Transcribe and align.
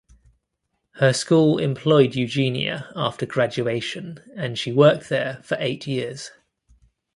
Her 0.93 1.13
school 1.13 1.59
employed 1.59 2.15
Eugenia 2.15 2.91
after 2.95 3.27
graduation 3.27 4.19
and 4.35 4.57
she 4.57 4.71
worked 4.73 5.09
there 5.09 5.39
for 5.43 5.57
eight 5.59 5.85
years. 5.85 6.31